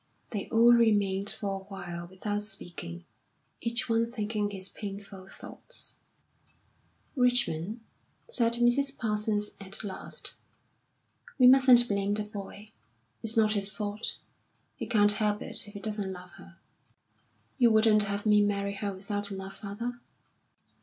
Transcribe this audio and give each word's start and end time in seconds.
They 0.31 0.49
all 0.49 0.73
remained 0.73 1.29
for 1.29 1.61
a 1.61 1.63
while 1.65 2.07
without 2.07 2.41
speaking, 2.41 3.05
each 3.61 3.87
one 3.87 4.03
thinking 4.07 4.49
his 4.49 4.67
painful 4.67 5.27
thoughts. 5.27 5.99
"Richmond," 7.15 7.81
said 8.27 8.53
Mrs. 8.55 8.97
Parsons 8.97 9.51
at 9.61 9.83
last, 9.83 10.33
"we 11.37 11.45
mustn't 11.45 11.87
blame 11.87 12.15
the 12.15 12.23
boy. 12.23 12.71
It's 13.21 13.37
not 13.37 13.53
his 13.53 13.69
fault. 13.69 14.17
He 14.75 14.87
can't 14.87 15.11
help 15.11 15.39
it 15.43 15.67
if 15.67 15.75
he 15.75 15.79
doesn't 15.79 16.11
love 16.11 16.31
her." 16.31 16.57
"You 17.59 17.69
wouldn't 17.69 18.01
have 18.01 18.25
me 18.25 18.41
marry 18.41 18.73
her 18.73 18.91
without 18.91 19.29
love, 19.29 19.57
father?" 19.57 20.01